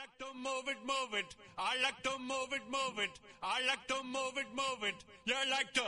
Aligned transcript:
like 0.00 0.16
to 0.18 0.28
move 0.34 0.66
it, 0.68 0.78
move 0.86 1.12
it. 1.20 1.34
I 1.58 1.76
like 1.82 2.02
to 2.04 2.18
move 2.18 2.52
it, 2.52 2.62
move 2.70 2.98
it. 3.04 3.10
I 3.42 3.60
like 3.66 3.86
to 3.88 4.02
move 4.02 4.36
it, 4.42 4.48
move 4.56 4.82
it. 4.88 4.94
You 5.26 5.34
like 5.50 5.72
to 5.74 5.86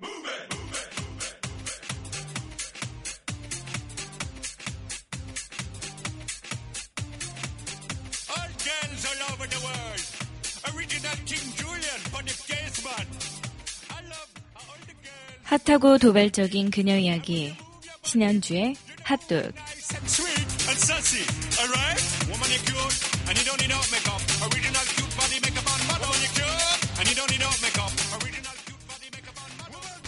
move 0.00 0.24
it, 0.24 0.48
move 0.56 0.72
it. 0.80 0.90
All 8.32 8.50
girls 8.64 9.02
all 9.10 9.20
over 9.32 9.46
the 9.54 9.60
world. 9.66 10.04
Original 10.74 11.16
King 11.28 11.46
Julian, 11.60 12.00
funny 12.12 12.34
case 12.48 12.78
man. 12.84 13.06
I 13.90 14.00
love 14.08 14.30
all 14.56 14.80
the 14.86 14.94
girls. 15.04 15.44
핫하고 15.44 15.98
도발적인 15.98 16.70
그녀 16.70 16.96
이야기 16.96 17.54
신현주의 18.04 18.76
핫도그 19.04 19.52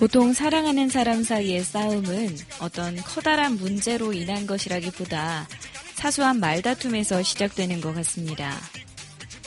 보통 0.02 0.33
사랑하는 0.33 0.88
사람 0.88 1.23
사이의 1.23 1.62
싸움은 1.62 2.37
어떤 2.59 2.97
커다란 2.97 3.55
문제로 3.55 4.12
인한 4.12 4.48
것이라기보다 4.48 5.47
사소한 5.95 6.41
말다툼에서 6.41 7.23
시작되는 7.23 7.80
것 7.80 7.95
같습니다. 7.95 8.52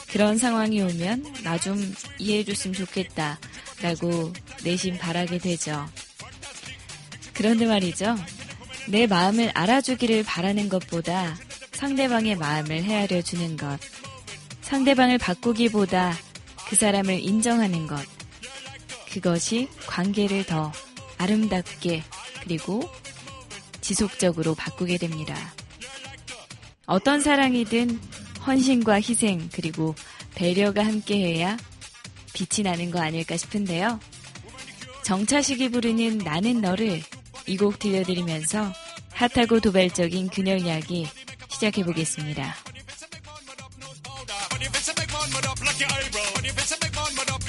그런 0.08 0.38
상황이 0.38 0.82
오면 0.82 1.44
나 1.44 1.58
좀 1.58 1.76
이해해줬으면 2.20 2.73
좋겠다 2.73 3.38
라고 3.82 4.32
내심 4.63 4.98
바라게 4.98 5.40
되죠. 5.40 5.86
그런데 7.34 7.66
말이죠. 7.66 8.16
내 8.88 9.08
마음을 9.08 9.52
알아주기를 9.54 10.24
바라는 10.24 10.70
것보다 10.70 11.35
상대방의 11.74 12.38
마음을 12.38 12.82
헤아려 12.82 13.22
주는 13.22 13.58
것. 13.58 13.77
상대방을 14.62 15.18
바꾸기보다 15.18 16.16
그 16.70 16.77
사람을 16.77 17.20
인정하는 17.20 17.87
것. 17.87 18.15
그것이 19.16 19.70
관계를 19.88 20.46
더 20.46 20.74
아름답게 21.18 22.04
그리고 22.44 22.84
지속적으로 23.80 24.55
바꾸게 24.55 24.98
됩니다. 24.98 25.54
어떤 26.85 27.21
사랑이든 27.21 27.98
헌신과 28.46 28.96
희생 28.96 29.49
그리고 29.54 29.96
배려가 30.36 30.86
함께해야 30.86 31.55
빛이 32.34 32.66
나는 32.66 32.91
거 32.91 32.99
아닐까 32.99 33.38
싶은데요. 33.38 34.02
정차식이 35.05 35.70
부르는 35.70 36.18
나는 36.18 36.60
너를 36.60 37.02
이 37.48 37.55
곡 37.55 37.80
들려드리면서 37.80 38.74
핫하고 39.13 39.62
도발적인 39.62 40.27
그녀 40.27 40.58
이야기 40.58 41.08
시작해 41.49 41.86
보겠습니다. 41.86 42.54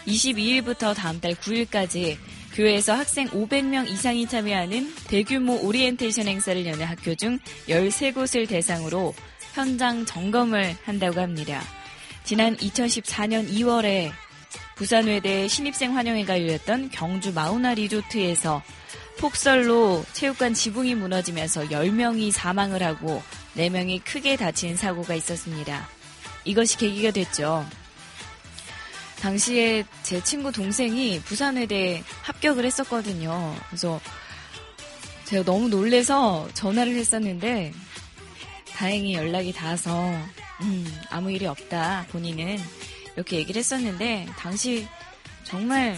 22일부터 0.07 0.95
다음 0.95 1.21
달 1.21 1.35
9일까지 1.35 2.17
교외에서 2.57 2.95
학생 2.95 3.27
500명 3.27 3.87
이상이 3.87 4.25
참여하는 4.25 4.91
대규모 5.07 5.59
오리엔테이션 5.61 6.27
행사를 6.27 6.65
여는 6.65 6.87
학교 6.87 7.13
중 7.13 7.37
13곳을 7.69 8.49
대상으로 8.49 9.13
현장 9.53 10.03
점검을 10.07 10.75
한다고 10.83 11.21
합니다. 11.21 11.61
지난 12.23 12.55
2014년 12.57 13.47
2월에 13.47 14.11
부산외대 14.75 15.47
신입생 15.47 15.95
환영회가 15.95 16.41
열렸던 16.41 16.89
경주 16.89 17.31
마우나 17.31 17.75
리조트에서 17.75 18.63
폭설로 19.19 20.03
체육관 20.13 20.55
지붕이 20.55 20.95
무너지면서 20.95 21.65
10명이 21.65 22.31
사망을 22.31 22.81
하고 22.81 23.21
4명이 23.55 24.01
크게 24.03 24.35
다친 24.35 24.75
사고가 24.75 25.13
있었습니다. 25.13 25.87
이것이 26.43 26.79
계기가 26.79 27.11
됐죠. 27.11 27.67
당시에 29.19 29.83
제 30.03 30.23
친구 30.23 30.51
동생이 30.51 31.19
부산외대에 31.21 32.03
합격을 32.21 32.65
했었거든요. 32.65 33.55
그래서 33.67 33.99
제가 35.25 35.43
너무 35.43 35.67
놀래서 35.67 36.47
전화를 36.53 36.95
했었는데 36.95 37.73
다행히 38.73 39.13
연락이 39.13 39.51
닿아서 39.51 40.11
음, 40.61 40.85
아무 41.09 41.31
일이 41.31 41.45
없다 41.45 42.05
본인은 42.09 42.57
이렇게 43.15 43.37
얘기를 43.37 43.59
했었는데 43.59 44.27
당시 44.37 44.87
정말 45.43 45.97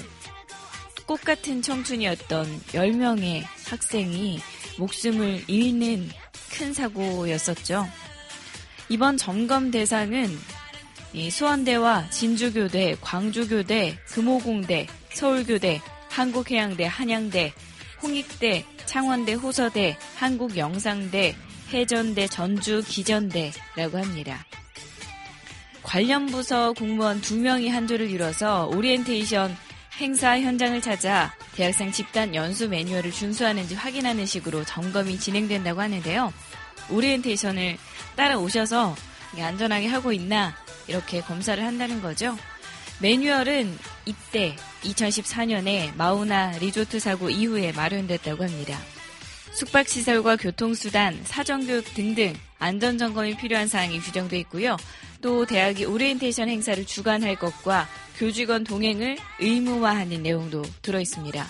꽃 1.06 1.22
같은 1.22 1.62
청춘이었던 1.62 2.62
10명의 2.68 3.44
학생이 3.68 4.40
목숨을 4.78 5.44
잃는 5.47 6.09
큰 6.51 6.74
사고였었죠. 6.74 7.88
이번 8.90 9.18
점검 9.18 9.72
대상은 9.72 10.38
이 11.11 11.31
수원대와 11.31 12.09
진주교대, 12.11 12.97
광주교대, 13.01 13.97
금호공대, 14.05 14.87
서울교대, 15.13 15.81
한국해양대, 16.09 16.85
한양대, 16.85 17.53
홍익대, 18.01 18.65
창원대, 18.85 19.33
호서대, 19.33 19.97
한국영상대, 20.15 21.35
혜전대, 21.73 22.27
전주기전대라고 22.27 23.97
합니다. 23.97 24.45
관련 25.81 26.27
부서 26.27 26.73
공무원 26.73 27.21
두 27.21 27.37
명이 27.37 27.69
한 27.69 27.87
조를 27.87 28.09
이뤄서 28.11 28.67
오리엔테이션 28.67 29.55
행사 29.99 30.39
현장을 30.39 30.79
찾아 30.81 31.33
대학생 31.55 31.91
집단 31.91 32.35
연수 32.35 32.69
매뉴얼을 32.69 33.11
준수하는지 33.11 33.75
확인하는 33.75 34.25
식으로 34.25 34.63
점검이 34.63 35.19
진행된다고 35.19 35.81
하는데요. 35.81 36.31
오리엔테이션을 36.91 37.77
따라오셔서 38.15 38.95
안전하게 39.39 39.87
하고 39.87 40.13
있나 40.13 40.55
이렇게 40.89 41.22
검사를 41.22 41.63
한다는 41.63 42.01
거죠. 42.01 42.38
매뉴얼은 43.01 43.77
이때 44.06 44.56
2014년에 44.83 45.95
마우나 45.95 46.51
리조트 46.59 47.00
사고 47.00 47.30
이후에 47.30 47.71
마련됐다고 47.71 48.44
합니다. 48.44 48.77
숙박시설과 49.53 50.36
교통수단, 50.36 51.19
사전교육 51.24 51.94
등등 51.94 52.33
안전점검이 52.59 53.38
필요한 53.38 53.68
사항이 53.68 54.00
규정돼 54.00 54.38
있고요. 54.39 54.77
또 55.21 55.45
대학이 55.45 55.86
오리엔테이션 55.86 56.50
행사를 56.50 56.86
주관할 56.86 57.36
것과 57.36 57.88
교직원 58.18 58.63
동행을 58.63 59.18
의무화하는 59.39 60.24
내용도 60.24 60.63
들어 60.81 61.00
있습니다. 61.00 61.45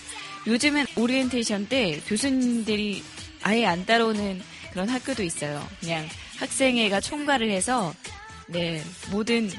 요즘은 0.47 0.86
오리엔테이션 0.95 1.68
때 1.68 2.00
교수님들이 2.07 3.03
아예 3.41 3.65
안 3.65 3.86
따라오는 3.86 4.41
그런 4.71 4.89
학교도 4.89 5.24
있어요. 5.24 5.65
그냥 5.80 6.07
학생회가 6.38 7.01
총괄을 7.01 7.50
해서 7.50 7.94
네 8.51 8.84
모든 9.12 9.50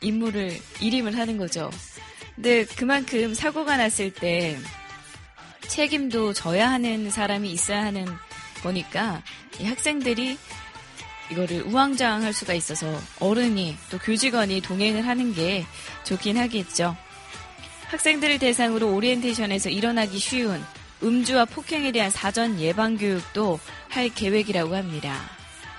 임무를 0.00 0.56
일임을 0.80 1.16
하는 1.16 1.36
거죠. 1.36 1.70
근데 2.34 2.64
그만큼 2.64 3.34
사고가 3.34 3.76
났을 3.76 4.12
때 4.12 4.58
책임도 5.68 6.32
져야 6.32 6.70
하는 6.70 7.10
사람이 7.10 7.50
있어야 7.50 7.84
하는 7.84 8.06
거니까 8.62 9.22
이 9.60 9.64
학생들이 9.64 10.38
이거를 11.30 11.62
우왕좌왕 11.62 12.22
할 12.22 12.32
수가 12.32 12.54
있어서 12.54 13.00
어른이 13.20 13.76
또 13.90 13.98
교직원이 13.98 14.60
동행을 14.60 15.06
하는 15.06 15.34
게 15.34 15.64
좋긴 16.04 16.36
하겠죠. 16.36 16.96
학생들을 17.86 18.38
대상으로 18.38 18.94
오리엔테이션에서 18.94 19.70
일어나기 19.70 20.18
쉬운 20.18 20.62
음주와 21.02 21.44
폭행에 21.46 21.92
대한 21.92 22.10
사전 22.10 22.60
예방 22.60 22.96
교육도 22.96 23.60
할 23.88 24.08
계획이라고 24.08 24.74
합니다. 24.74 25.35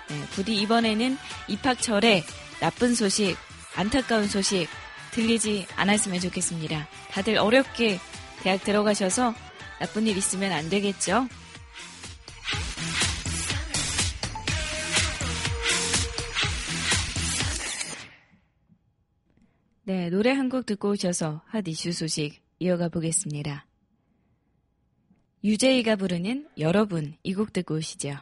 네, 0.09 0.25
부디 0.31 0.56
이번에는 0.62 1.18
입학철에 1.50 2.24
나쁜 2.59 2.95
소식, 2.95 3.36
안타까운 3.75 4.27
소식 4.27 4.68
들리지 5.12 5.68
않았으면 5.75 6.19
좋겠습니다. 6.21 6.88
다들 7.12 7.38
어렵게 7.38 8.00
대학 8.42 8.63
들어가셔서 8.63 9.33
나쁜 9.80 10.07
일 10.07 10.18
있으면 10.18 10.51
안 10.51 10.69
되겠죠? 10.69 11.27
네, 19.83 20.10
노래 20.10 20.31
한 20.31 20.50
곡 20.50 20.65
듣고 20.65 20.92
오셔서 20.92 21.42
핫 21.48 21.68
이슈 21.68 21.92
소식 21.92 22.42
이어가 22.60 22.89
보겠습니다. 22.89 23.65
유재이가 25.44 25.95
부르는 25.95 26.48
여러분 26.57 27.15
이 27.24 27.33
곡 27.33 27.53
듣고 27.53 27.75
오시죠. 27.75 28.18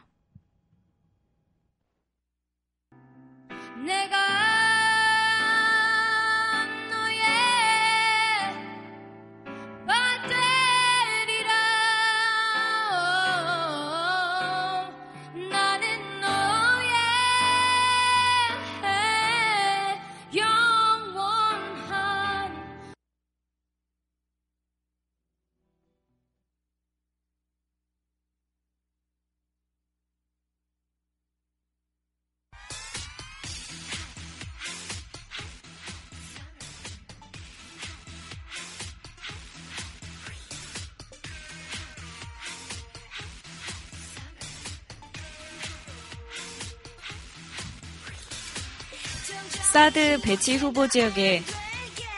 사드 49.76 50.22
배치 50.22 50.56
후보 50.56 50.88
지역에 50.88 51.42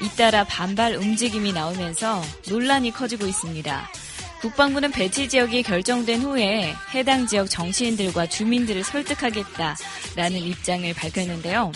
잇따라 0.00 0.44
반발 0.44 0.94
움직임이 0.94 1.52
나오면서 1.52 2.22
논란이 2.48 2.92
커지고 2.92 3.26
있습니다. 3.26 3.88
국방부는 4.40 4.92
배치 4.92 5.28
지역이 5.28 5.64
결정된 5.64 6.22
후에 6.22 6.72
해당 6.94 7.26
지역 7.26 7.50
정치인들과 7.50 8.28
주민들을 8.28 8.84
설득하겠다라는 8.84 10.38
입장을 10.38 10.94
밝혔는데요. 10.94 11.72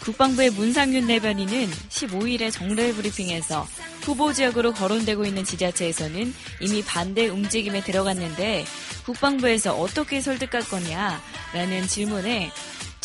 국방부의 0.00 0.52
문상윤 0.52 1.06
대변인은 1.06 1.68
15일에 1.90 2.50
정례 2.50 2.94
브리핑에서 2.94 3.66
후보 4.04 4.32
지역으로 4.32 4.72
거론되고 4.72 5.26
있는 5.26 5.44
지자체에서는 5.44 6.32
이미 6.62 6.82
반대 6.82 7.28
움직임에 7.28 7.82
들어갔는데 7.82 8.64
국방부에서 9.04 9.74
어떻게 9.74 10.22
설득할 10.22 10.62
거냐라는 10.62 11.88
질문에 11.88 12.50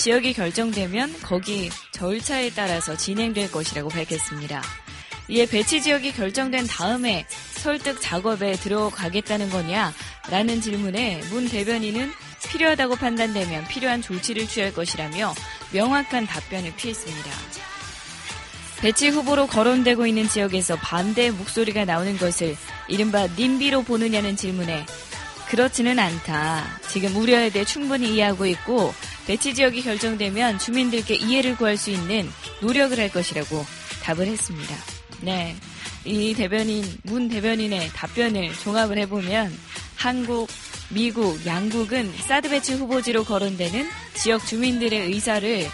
지역이 0.02 0.34
결정되면 0.34 1.14
거기 1.22 1.70
절차에 1.92 2.50
따라서 2.56 2.98
진행될 2.98 3.52
것이라고 3.52 3.90
밝혔습니다. 3.90 4.64
이에 5.28 5.46
배치 5.46 5.80
지역이 5.80 6.14
결정된 6.14 6.66
다음에 6.66 7.28
설득 7.30 8.02
작업에 8.02 8.54
들어가겠다는 8.54 9.52
거냐? 9.52 9.94
라는 10.32 10.60
질문에 10.60 11.22
문 11.30 11.48
대변인은 11.48 12.12
필요하다고 12.50 12.96
판단되면 12.96 13.68
필요한 13.68 14.02
조치를 14.02 14.48
취할 14.48 14.74
것이라며 14.74 15.36
명확한 15.72 16.26
답변을 16.26 16.76
피했습니다. 16.78 17.30
배치 18.82 19.10
후보로 19.10 19.46
거론되고 19.46 20.08
있는 20.08 20.28
지역에서 20.28 20.78
반대 20.78 21.30
목소리가 21.30 21.86
나오는 21.86 22.18
것을 22.18 22.58
이른바 22.88 23.28
님비로 23.38 23.84
보느냐는 23.84 24.36
질문에 24.36 24.84
그렇지는 25.48 26.00
않다. 26.00 26.80
지금 26.88 27.16
우려에 27.18 27.52
대해 27.52 27.66
충분히 27.66 28.16
이해하고 28.16 28.48
있고 28.48 28.96
배치 29.28 29.54
지역이 29.54 29.84
결정되면 29.84 30.60
주민들께 30.60 31.16
이해를 31.16 31.56
구할 31.56 31.78
수 31.78 31.90
있는 31.90 32.30
노력을 32.62 32.98
할 32.98 33.10
것이라고 33.10 33.66
답을 34.04 34.28
했습니다. 34.28 34.76
네. 35.22 35.56
이 36.04 36.34
대변인, 36.34 36.84
문 37.04 37.30
대변인의 37.30 37.90
답변을 37.94 38.54
종합을 38.56 38.98
해보면 39.00 39.56
한국, 39.96 40.50
미국, 40.90 41.46
양국은 41.46 42.12
사드 42.28 42.50
배치 42.50 42.74
후보지로 42.74 43.24
거론되는 43.24 43.88
지역 44.16 44.46
주민들의 44.46 45.08
의사를 45.08 45.68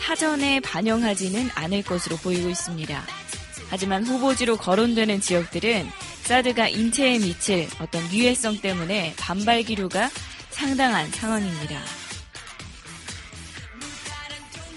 사전에 0.00 0.60
반영하지는 0.60 1.50
않을 1.54 1.82
것으로 1.82 2.16
보이고 2.16 2.48
있습니다. 2.48 3.02
하지만 3.68 4.04
후보지로 4.04 4.56
거론되는 4.56 5.20
지역들은 5.20 5.88
사드가 6.22 6.68
인체에 6.68 7.18
미칠 7.18 7.68
어떤 7.80 8.02
유해성 8.12 8.60
때문에 8.60 9.14
반발 9.18 9.62
기류가 9.62 10.10
상당한 10.50 11.10
상황입니다. 11.10 11.80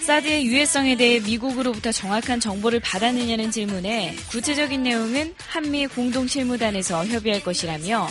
사드의 0.06 0.46
유해성에 0.46 0.94
대해 0.94 1.18
미국으로부터 1.18 1.90
정확한 1.90 2.38
정보를 2.38 2.78
받았느냐는 2.78 3.50
질문에 3.50 4.14
구체적인 4.30 4.84
내용은 4.84 5.34
한미 5.36 5.88
공동실무단에서 5.88 7.06
협의할 7.06 7.42
것이라며 7.42 8.06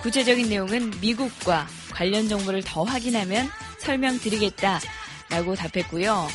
구체적인 0.00 0.48
내용은 0.48 0.90
미국과 1.02 1.68
관련 1.92 2.30
정보를 2.30 2.62
더 2.64 2.84
확인하면 2.84 3.46
설명드리겠다라고 3.76 5.54
답했고요. 5.54 6.26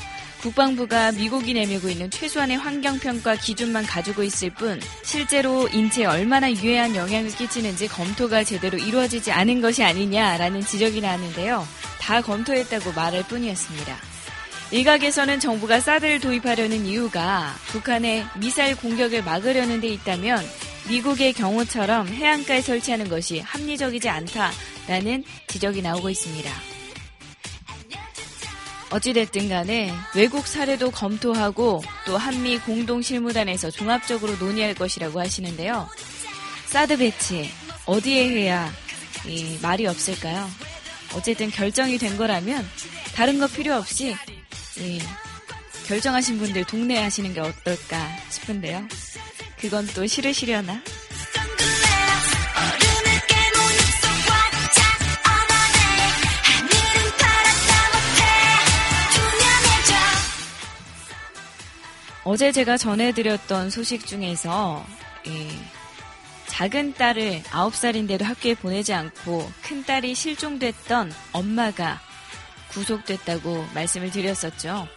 국방부가 0.44 1.12
미국이 1.12 1.56
내밀고 1.56 1.90
있는 1.90 2.12
최소한의 2.12 2.58
환경평가 2.58 3.36
기준만 3.38 3.88
가지고 3.88 4.22
있을 4.22 4.52
뿐 4.52 4.80
실제로 5.04 5.68
인체에 5.70 6.06
얼마나 6.06 6.52
유해한 6.52 6.96
영향을 6.96 7.32
끼치는지 7.32 7.88
검토가 7.88 8.44
제대로 8.44 8.78
이루어지지 8.78 9.32
않은 9.32 9.60
것이 9.60 9.84
아니냐라는 9.84 10.62
지적이 10.62 11.02
나왔는데요. 11.02 11.68
다 12.00 12.22
검토했다고 12.22 12.92
말할 12.92 13.24
뿐이었습니다. 13.24 14.09
일각에서는 14.72 15.40
정부가 15.40 15.80
사드를 15.80 16.20
도입하려는 16.20 16.86
이유가 16.86 17.56
북한의 17.68 18.26
미사일 18.40 18.76
공격을 18.76 19.24
막으려는 19.24 19.82
데 19.82 19.88
있다면 19.88 20.46
미국의 20.90 21.34
경우처럼 21.34 22.08
해안가에 22.08 22.62
설치하는 22.62 23.10
것이 23.10 23.40
합리적이지 23.40 24.10
않다라는 24.10 25.24
지적이 25.48 25.82
나오고 25.82 26.10
있습니다. 26.12 26.52
어찌됐든 28.92 29.50
간에 29.50 29.92
외국 30.16 30.48
사례도 30.48 30.92
검토하고 30.92 31.84
또 32.06 32.18
한미 32.18 32.60
공동실무단에서 32.60 33.72
종합적으로 33.72 34.36
논의할 34.38 34.74
것이라고 34.74 35.20
하시는데요. 35.20 35.88
사드 36.68 36.98
배치 36.98 37.50
어디에 37.86 38.30
해야 38.30 38.72
이 39.26 39.58
말이 39.62 39.86
없을까요? 39.88 40.48
어쨌든 41.16 41.50
결정이 41.50 41.98
된 41.98 42.18
거라면 42.18 42.68
다른 43.16 43.40
거 43.40 43.48
필요 43.48 43.76
없이 43.76 44.16
이 44.80 45.02
결정하신 45.88 46.38
분들 46.38 46.66
동네에 46.66 47.04
하시는 47.04 47.34
게 47.34 47.40
어떨까 47.40 47.98
싶은데요. 48.30 48.88
그건 49.60 49.86
또 49.88 50.06
싫으시려나? 50.06 50.82
어제 62.24 62.52
제가 62.52 62.78
전해드렸던 62.78 63.72
소식 63.72 64.06
중에서 64.06 64.86
이 65.26 65.50
작은 66.46 66.94
딸을 66.94 67.42
9살인데도 67.44 68.24
학교에 68.24 68.54
보내지 68.54 68.94
않고 68.94 69.52
큰 69.64 69.84
딸이 69.84 70.14
실종됐던 70.14 71.12
엄마가 71.32 72.00
구속됐다고 72.70 73.68
말씀을 73.74 74.12
드렸었죠. 74.12 74.88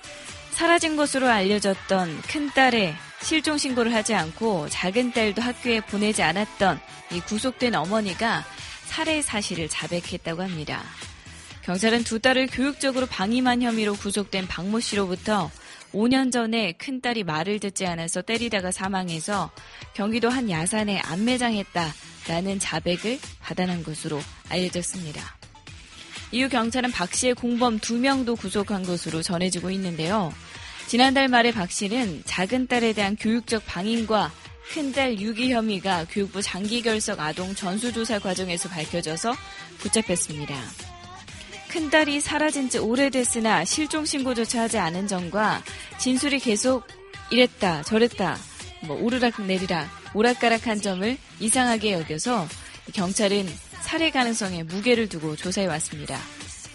사라진 0.53 0.97
것으로 0.97 1.29
알려졌던 1.29 2.23
큰 2.23 2.51
딸의 2.51 2.95
실종 3.23 3.57
신고를 3.57 3.95
하지 3.95 4.15
않고 4.15 4.69
작은 4.69 5.13
딸도 5.13 5.41
학교에 5.41 5.81
보내지 5.81 6.23
않았던 6.23 6.81
이 7.13 7.21
구속된 7.21 7.75
어머니가 7.75 8.45
살해 8.85 9.23
사실을 9.23 9.69
자백했다고 9.69 10.43
합니다. 10.43 10.83
경찰은 11.63 12.05
두 12.05 12.19
딸을 12.19 12.49
교육적으로 12.49 13.07
방임한 13.07 13.63
혐의로 13.63 13.95
구속된 13.95 14.49
박모 14.49 14.81
씨로부터 14.81 15.51
5년 15.93 16.33
전에 16.33 16.73
큰딸이 16.73 17.23
말을 17.23 17.61
듣지 17.61 17.87
않아서 17.87 18.23
때리다가 18.23 18.73
사망해서 18.73 19.51
경기도 19.95 20.29
한 20.29 20.51
야산에 20.51 20.99
안매장했다라는 21.01 22.59
자백을 22.59 23.19
받아낸 23.41 23.83
것으로 23.85 24.21
알려졌습니다. 24.49 25.42
이후 26.33 26.49
경찰은 26.49 26.91
박 26.91 27.15
씨의 27.15 27.35
공범 27.35 27.79
두 27.79 27.99
명도 27.99 28.37
구속한 28.37 28.83
것으로 28.83 29.23
전해지고 29.23 29.71
있는데요. 29.71 30.33
지난달 30.89 31.29
말에 31.29 31.53
박 31.53 31.71
씨는 31.71 32.23
작은 32.25 32.67
딸에 32.67 32.95
대한 32.95 33.17
교육적 33.17 33.65
방임과 33.67 34.33
큰딸 34.73 35.21
유기 35.21 35.53
혐의가 35.53 36.07
교육부 36.11 36.41
장기 36.41 36.81
결석 36.83 37.21
아동 37.21 37.55
전수조사 37.55 38.19
과정에서 38.19 38.69
밝혀져서 38.71 39.35
붙잡혔습니다. 39.79 40.59
큰딸이 41.69 42.21
사라진 42.21 42.69
지 42.69 42.79
오래됐으나 42.79 43.65
실종 43.65 44.05
신고조차 44.05 44.63
하지 44.63 44.79
않은 44.79 45.07
점과 45.07 45.63
진술이 45.99 46.39
계속 46.39 46.87
이랬다 47.31 47.83
저랬다 47.83 48.37
뭐 48.87 49.01
오르락 49.01 49.41
내리락 49.41 49.89
오락가락한 50.15 50.83
점을 50.83 51.17
이상하게 51.41 51.93
여겨서 51.93 52.47
경찰은 52.93 53.47
살해 53.83 54.11
가능성에 54.11 54.63
무게를 54.63 55.09
두고 55.09 55.37
조사해 55.37 55.67
왔습니다. 55.67 56.19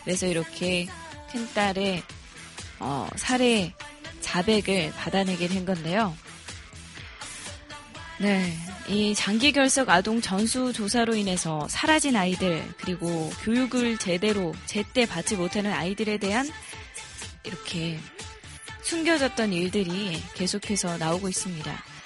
그래서 0.03 0.27
이렇게 0.27 0.87
큰딸의 1.31 2.03
어, 2.79 3.09
살해 3.15 3.73
자백을 4.21 4.91
받아내게 4.91 5.47
된 5.47 5.65
건데요. 5.65 6.15
네. 8.19 8.55
이 8.87 9.13
장기 9.13 9.51
결석 9.51 9.89
아동 9.89 10.21
전수 10.21 10.73
조사로 10.73 11.15
인해서 11.15 11.67
사라진 11.69 12.15
아이들, 12.15 12.63
그리고 12.77 13.29
교육을 13.41 13.97
제대로, 13.97 14.55
제때 14.65 15.05
받지 15.05 15.35
못하는 15.35 15.71
아이들에 15.71 16.17
대한 16.17 16.49
이렇게 17.43 17.99
숨겨졌던 18.81 19.53
일들이 19.53 20.21
계속해서 20.35 20.97
나오고 20.97 21.29
있습니다. 21.29 21.96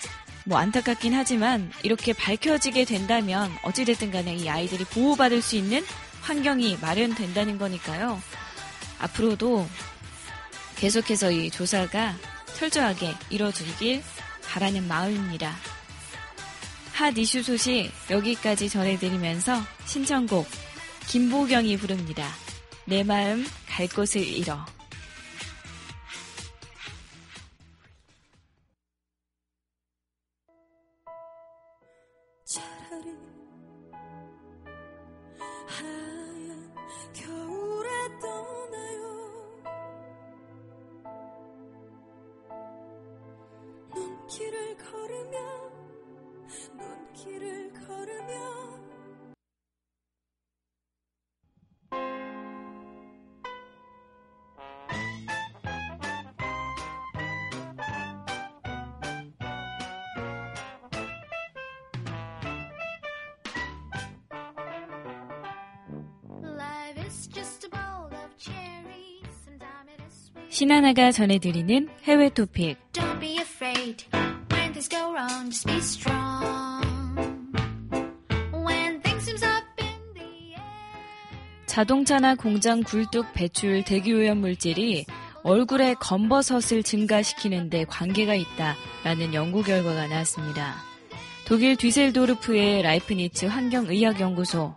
뭐 0.46 0.58
안타깝긴 0.58 1.14
하지만 1.14 1.72
이렇게 1.84 2.14
밝혀지게 2.14 2.86
된다면 2.86 3.52
어찌됐든 3.64 4.12
간에 4.12 4.36
이 4.36 4.50
아이들이 4.50 4.84
보호받을 4.86 5.42
수 5.42 5.56
있는 5.56 5.86
환경이 6.22 6.78
마련된다는 6.82 7.58
거니까요. 7.58 8.22
앞으로도 9.00 9.68
계속해서 10.78 11.32
이 11.32 11.52
조사가 11.52 12.16
철저하게 12.56 13.14
이뤄지길 13.30 14.04
바라는 14.48 14.88
마음입니다. 14.88 15.56
핫 16.94 17.18
이슈 17.18 17.42
소식 17.42 17.92
여기까지 18.10 18.70
전해드리면서 18.70 19.62
신청곡 19.86 20.48
김보경이 21.08 21.78
부릅니다. 21.78 22.28
내 22.86 23.04
마음 23.04 23.46
갈 23.68 23.88
곳을 23.88 24.22
잃어. 24.22 24.66
걸으며 45.02 45.40
눈길을 46.78 47.74
걸으며. 47.74 48.62
신하나가 70.50 71.12
전해드리는 71.12 71.90
해외 72.04 72.30
토픽 72.30 72.78
자동차나 81.66 82.36
공장 82.36 82.84
굴뚝 82.84 83.34
배출 83.34 83.84
대기오염 83.84 84.40
물질이 84.40 85.06
얼굴의 85.44 85.96
검버섯을 85.96 86.84
증가시키는데 86.84 87.86
관계가 87.86 88.36
있다라는 88.36 89.34
연구 89.34 89.64
결과가 89.64 90.08
나왔습니다. 90.08 90.76
독일 91.48 91.76
뒤셀도르프의 91.76 92.82
라이프니츠 92.82 93.46
환경의학연구소 93.46 94.76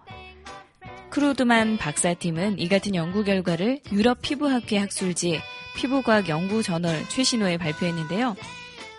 크루트만 1.11 1.77
박사팀은 1.79 2.59
이 2.59 2.69
같은 2.69 2.95
연구 2.95 3.23
결과를 3.23 3.81
유럽 3.93 4.23
피부학회 4.23 4.79
학술지 4.79 5.41
피부과학 5.77 6.29
연구 6.29 6.63
저널 6.63 7.09
최신호에 7.09 7.59
발표했는데요. 7.59 8.37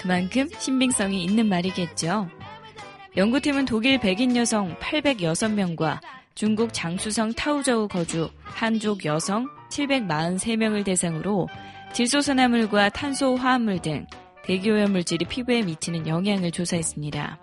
그만큼 0.06 0.48
신빙성이 0.60 1.24
있는 1.24 1.50
말이겠죠. 1.50 2.30
연구팀은 3.18 3.66
독일 3.66 4.00
백인 4.00 4.36
여성 4.36 4.76
806명과 4.78 6.00
중국 6.36 6.72
장수성 6.74 7.34
타우저우 7.34 7.88
거주 7.88 8.30
한족 8.44 9.04
여성 9.06 9.50
743명을 9.72 10.86
대상으로 10.86 11.48
질소산화물과 11.94 12.90
탄소 12.90 13.36
화합물 13.36 13.82
등 13.82 14.06
대기오염 14.44 14.92
물질이 14.92 15.26
피부에 15.26 15.64
미치는 15.64 16.06
영향을 16.06 16.52
조사했습니다. 16.52 17.40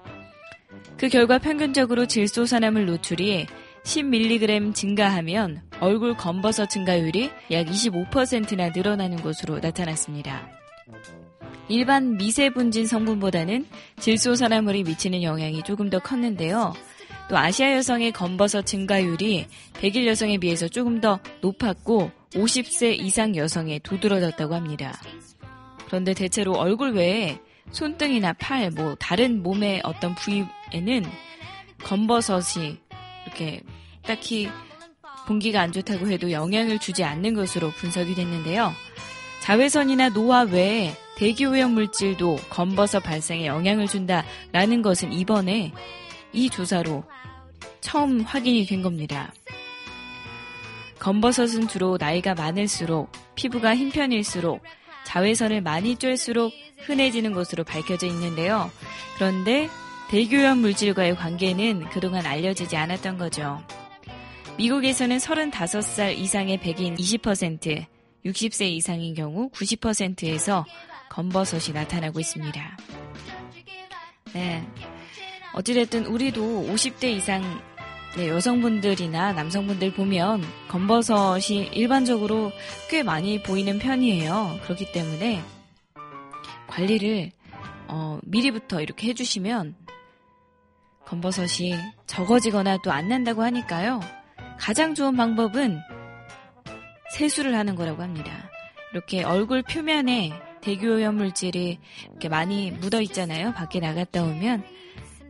그 0.97 1.09
결과 1.09 1.39
평균적으로 1.39 2.07
질소산화물 2.07 2.87
노출이 2.87 3.49
10mg 3.83 4.73
증가하면 4.73 5.63
얼굴 5.81 6.17
검버섯 6.17 6.71
증가율이 6.71 7.29
약 7.51 7.67
25%나 7.67 8.69
늘어나는 8.69 9.17
것으로 9.17 9.59
나타났습니다. 9.59 10.49
일반 11.73 12.19
미세분진 12.19 12.87
성분보다는 12.87 13.65
질소산화물이 13.99 14.83
미치는 14.83 15.23
영향이 15.23 15.63
조금 15.63 15.89
더 15.89 15.99
컸는데요. 16.01 16.75
또 17.31 17.39
아시아 17.39 17.75
여성의 17.77 18.13
검버섯 18.13 18.67
증가율이 18.67 19.47
백일 19.81 20.07
여성에 20.07 20.37
비해서 20.37 20.69
조금 20.69 21.01
더 21.01 21.19
높았고 21.41 22.11
50세 22.35 23.01
이상 23.01 23.35
여성에 23.37 23.79
두드러졌다고 23.79 24.55
합니다. 24.55 24.93
그런데 25.87 26.13
대체로 26.13 26.53
얼굴 26.53 26.93
외에 26.93 27.39
손등이나 27.71 28.35
팔, 28.35 28.71
뭐 28.71 28.95
다른 28.97 29.43
몸의 29.43 29.81
어떤 29.83 30.15
부위에는 30.15 31.07
검버섯이 31.85 32.81
이렇게 33.25 33.63
딱히 34.03 34.47
공기가 35.27 35.63
안 35.63 35.73
좋다고 35.73 36.07
해도 36.09 36.31
영향을 36.33 36.79
주지 36.79 37.03
않는 37.03 37.33
것으로 37.33 37.71
분석이 37.71 38.15
됐는데요. 38.15 38.75
자외선이나 39.41 40.11
노화 40.11 40.43
외에 40.43 40.95
대기 41.23 41.45
오염 41.45 41.75
물질도 41.75 42.35
검버섯 42.51 43.01
발생에 43.01 43.47
영향을 43.47 43.87
준다라는 43.87 44.83
것은 44.83 45.13
이번에 45.13 45.71
이 46.33 46.51
조사로 46.51 47.05
처음 47.81 48.23
확인이 48.23 48.67
된 48.67 48.83
겁니다. 48.83 49.33
검버섯은 50.99 51.69
주로 51.69 51.97
나이가 51.97 52.35
많을수록 52.35 53.13
피부가 53.37 53.77
흰 53.77 53.91
편일수록 53.91 54.65
자외선을 55.05 55.61
많이 55.61 55.95
쬐수록 55.95 56.51
흔해지는 56.79 57.35
것으로 57.35 57.63
밝혀져 57.63 58.09
있는데요. 58.09 58.69
그런데 59.15 59.69
대기오염 60.11 60.59
물질과의 60.59 61.15
관계는 61.15 61.89
그동안 61.91 62.27
알려지지 62.27 62.77
않았던 62.77 63.19
거죠. 63.19 63.63
미국에서는 64.59 65.19
35살 65.19 66.19
이상의 66.19 66.59
백인 66.59 66.97
20%, 66.97 67.87
60세 68.27 68.63
이상인 68.73 69.15
경우 69.15 69.51
90%에서 69.51 70.65
검버섯이 71.13 71.75
나타나고 71.75 72.21
있습니다. 72.21 72.79
네. 74.33 74.67
어찌됐든 75.53 76.07
우리도 76.07 76.41
50대 76.71 77.05
이상 77.05 77.43
네, 78.17 78.29
여성분들이나 78.29 79.35
남성분들 79.35 79.93
보면 79.93 80.43
검버섯이 80.69 81.69
일반적으로 81.73 82.51
꽤 82.89 83.03
많이 83.03 83.43
보이는 83.43 83.79
편이에요. 83.79 84.61
그렇기 84.65 84.93
때문에 84.93 85.43
관리를 86.69 87.31
어, 87.89 88.19
미리부터 88.23 88.81
이렇게 88.81 89.09
해주시면 89.09 89.77
검버섯이 91.05 91.75
적어지거나 92.07 92.79
또 92.79 92.91
안 92.91 93.09
난다고 93.09 93.43
하니까요. 93.43 94.01
가장 94.59 94.95
좋은 94.95 95.15
방법은 95.15 95.79
세수를 97.17 97.55
하는 97.55 97.75
거라고 97.75 98.03
합니다. 98.03 98.49
이렇게 98.93 99.23
얼굴 99.25 99.63
표면에 99.63 100.33
대기오염 100.63 101.17
물질이 101.17 101.79
이렇게 102.11 102.29
많이 102.29 102.71
묻어 102.71 103.01
있잖아요. 103.03 103.53
밖에 103.53 103.81
나갔다 103.81 104.23
오면. 104.23 104.65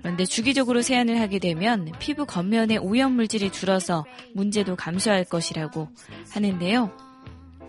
그런데 0.01 0.25
주기적으로 0.25 0.83
세안을 0.83 1.21
하게 1.21 1.39
되면 1.39 1.93
피부 1.99 2.27
겉면에 2.27 2.77
오염 2.77 3.13
물질이 3.13 3.51
줄어서 3.51 4.05
문제도 4.35 4.75
감소할 4.75 5.25
것이라고 5.25 5.89
하는데요. 6.31 6.91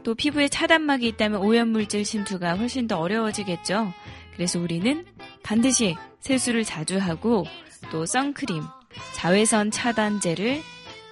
또 0.04 0.16
피부에 0.16 0.50
차단막이 0.50 1.08
있다면 1.10 1.42
오염 1.42 1.70
물질 1.70 2.04
침투가 2.04 2.56
훨씬 2.56 2.88
더 2.88 3.00
어려워지겠죠. 3.00 3.94
그래서 4.36 4.60
우리는 4.60 5.06
반드시 5.44 5.96
세수를 6.20 6.64
자주 6.64 6.98
하고 6.98 7.46
또 7.92 8.06
선크림, 8.06 8.64
자외선 9.14 9.72
차단제를 9.72 10.62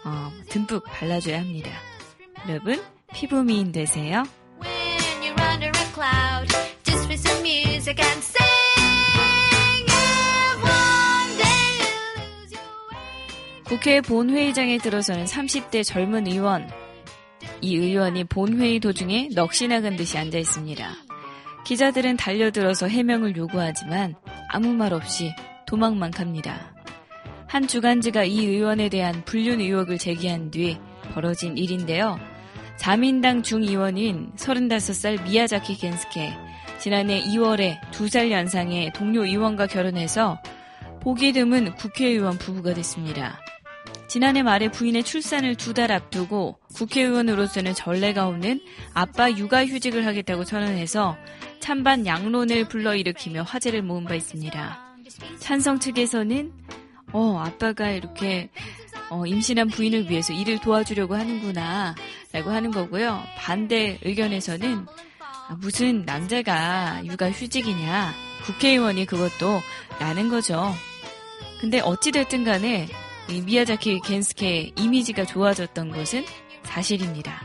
어, 0.05 0.31
듬뿍 0.50 0.84
발라줘야 0.86 1.39
합니다. 1.39 1.72
여러분 2.50 2.81
피부 3.13 3.43
미인 3.43 3.72
되세요. 3.72 4.24
under 5.62 5.80
a 5.80 5.94
cloud, 5.94 6.48
just 6.84 7.08
with 7.08 7.20
some 7.20 7.41
music 7.44 8.00
and 8.01 8.24
say 8.24 8.41
국회 13.65 14.01
본회의장에 14.01 14.80
들어서는 14.80 15.25
30대 15.25 15.84
젊은 15.86 16.27
의원. 16.27 16.70
이 17.62 17.77
의원이 17.77 18.25
본회의 18.25 18.82
도중에 18.82 19.30
넋이 19.34 19.70
나간 19.70 19.96
듯이 19.96 20.18
앉아 20.18 20.38
있습니다. 20.38 20.94
기자들은 21.65 22.18
달려들어서 22.18 22.88
해명을 22.89 23.38
요구하지만 23.38 24.15
아무 24.50 24.74
말 24.74 24.94
없이 24.94 25.32
도망만 25.68 26.12
갑니다. 26.12 26.74
한 27.48 27.65
주간지가 27.65 28.25
이 28.25 28.46
의원에 28.46 28.89
대한 28.89 29.24
불륜 29.24 29.62
의혹을 29.62 30.00
제기한 30.00 30.51
뒤 30.51 30.77
벌어진 31.13 31.58
일인데요. 31.58 32.20
자민당 32.82 33.44
중의원인 33.44 34.32
35살 34.36 35.22
미야자키 35.22 35.78
겐스케. 35.78 36.34
지난해 36.80 37.22
2월에 37.22 37.80
2살 37.92 38.32
연상의 38.32 38.92
동료 38.94 39.24
의원과 39.24 39.68
결혼해서 39.68 40.42
보기 41.00 41.32
드문 41.32 41.76
국회의원 41.76 42.40
부부가 42.40 42.74
됐습니다. 42.74 43.40
지난해 44.08 44.42
말에 44.42 44.72
부인의 44.72 45.04
출산을 45.04 45.58
두 45.58 45.76
달 45.76 45.92
앞두고 45.92 46.58
국회의원으로서는 46.74 47.76
전례가 47.76 48.26
없는 48.26 48.60
아빠 48.96 49.30
육아휴직을 49.30 50.08
하겠다고 50.08 50.44
선언해서 50.44 51.18
찬반 51.60 52.08
양론을 52.08 52.68
불러일으키며 52.68 53.44
화제를 53.44 53.84
모은 53.84 54.06
바 54.06 54.16
있습니다. 54.16 54.80
찬성 55.38 55.78
측에서는 55.78 56.52
어 57.13 57.39
아빠가 57.39 57.89
이렇게 57.89 58.50
어, 59.10 59.25
임신한 59.25 59.68
부인을 59.68 60.10
위해서 60.10 60.32
일을 60.32 60.60
도와주려고 60.60 61.15
하는구나 61.15 61.96
라고 62.32 62.50
하는 62.51 62.72
거고요. 62.72 63.22
반대 63.38 64.00
의견에서는 64.03 64.86
아, 65.20 65.58
무슨 65.60 66.06
남자가 66.06 67.01
육아 67.03 67.30
휴직이냐 67.30 68.13
국회의원이 68.46 69.06
그것도 69.06 69.60
나는 70.00 70.30
거죠. 70.30 70.74
근데 71.60 71.82
어찌됐든 71.82 72.46
간에 72.46 72.88
이 73.30 73.41
미야자키 73.41 74.00
겐스케의 74.06 74.74
이미지가 74.77 75.25
좋아졌던 75.25 75.91
것은 75.91 76.25
사실입니다. 76.63 77.41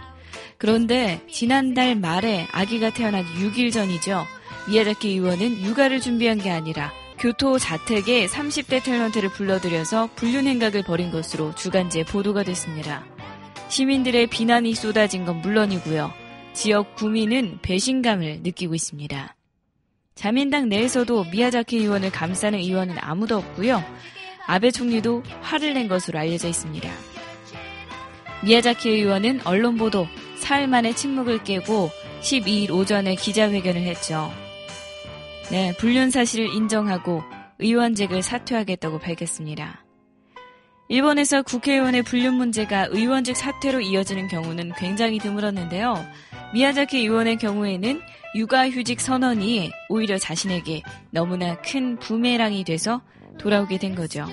그런데 0.58 1.20
지난달 1.30 1.96
말에 1.96 2.46
아기가 2.52 2.90
태어난 2.90 3.24
6일 3.24 3.72
전이죠. 3.72 4.24
미야자키 4.68 5.10
의원은 5.10 5.62
육아를 5.62 6.00
준비한 6.00 6.38
게 6.38 6.50
아니라 6.50 6.92
교토 7.18 7.58
자택에 7.58 8.26
30대 8.26 8.80
탤런트를 8.80 9.30
불러들여서 9.32 10.10
불륜 10.16 10.46
행각을 10.46 10.82
벌인 10.82 11.10
것으로 11.10 11.54
주간지에 11.54 12.04
보도가 12.04 12.42
됐습니다. 12.42 13.04
시민들의 13.68 14.26
비난이 14.26 14.74
쏟아진 14.74 15.24
건 15.24 15.40
물론이고요. 15.40 16.12
지역 16.52 16.94
구민은 16.96 17.60
배신감을 17.62 18.40
느끼고 18.42 18.74
있습니다. 18.74 19.34
자민당 20.14 20.68
내에서도 20.68 21.24
미야자키 21.30 21.78
의원을 21.78 22.10
감싸는 22.10 22.58
의원은 22.58 22.96
아무도 23.00 23.36
없고요. 23.38 23.82
아베 24.46 24.70
총리도 24.70 25.22
화를 25.40 25.74
낸 25.74 25.88
것으로 25.88 26.18
알려져 26.18 26.48
있습니다. 26.48 26.88
미야자키 28.44 28.90
의원은 28.90 29.40
언론 29.44 29.76
보도 29.76 30.06
사흘 30.36 30.66
만에 30.66 30.94
침묵을 30.94 31.44
깨고 31.44 31.90
12일 32.20 32.70
오전에 32.70 33.14
기자회견을 33.14 33.82
했죠. 33.82 34.30
네, 35.50 35.74
불륜 35.78 36.10
사실을 36.10 36.52
인정하고 36.54 37.22
의원직을 37.58 38.22
사퇴하겠다고 38.22 38.98
밝혔습니다. 38.98 39.84
일본에서 40.88 41.42
국회의원의 41.42 42.02
불륜 42.02 42.34
문제가 42.34 42.86
의원직 42.90 43.36
사퇴로 43.36 43.80
이어지는 43.80 44.28
경우는 44.28 44.72
굉장히 44.76 45.18
드물었는데요. 45.18 45.94
미야자키 46.54 46.98
의원의 46.98 47.38
경우에는 47.38 48.00
육아휴직 48.36 49.00
선언이 49.00 49.72
오히려 49.88 50.18
자신에게 50.18 50.82
너무나 51.10 51.56
큰 51.62 51.98
부메랑이 51.98 52.64
돼서 52.64 53.02
돌아오게 53.38 53.78
된 53.78 53.94
거죠. 53.94 54.26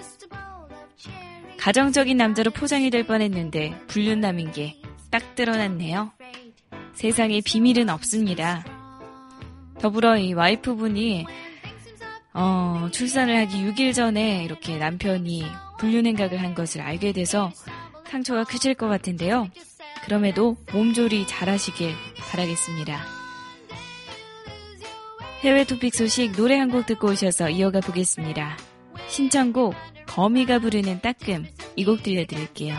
가정적인 1.57 2.17
남자로 2.17 2.51
포장이 2.51 2.89
될 2.89 3.05
뻔했는데 3.05 3.85
불륜남인 3.87 4.51
게 4.51 4.83
딱 5.13 5.35
드러났네요. 5.35 6.11
세상에 6.93 7.39
비밀은 7.45 7.87
없습니다. 7.87 8.65
더불어 9.83 10.17
이 10.17 10.31
와이프분이 10.33 11.25
어, 12.33 12.87
출산을 12.89 13.35
하기 13.41 13.57
6일 13.65 13.93
전에 13.93 14.45
이렇게 14.45 14.77
남편이 14.77 15.43
불륜 15.77 16.05
행각을 16.05 16.41
한 16.41 16.55
것을 16.55 16.79
알게 16.79 17.11
돼서 17.11 17.51
상처가 18.07 18.45
크실 18.45 18.75
것 18.75 18.87
같은데요. 18.87 19.49
그럼에도 20.05 20.55
몸조리 20.71 21.27
잘하시길 21.27 21.93
바라겠습니다. 22.31 22.97
해외 25.41 25.65
토픽 25.65 25.93
소식 25.93 26.31
노래 26.31 26.57
한 26.57 26.71
곡 26.71 26.85
듣고 26.85 27.09
오셔서 27.09 27.49
이어가 27.49 27.81
보겠습니다. 27.81 28.57
신청곡 29.09 29.75
거미가 30.07 30.59
부르는 30.59 31.01
따끔 31.01 31.45
이 31.75 31.83
곡 31.83 32.03
들려드릴게요. 32.03 32.73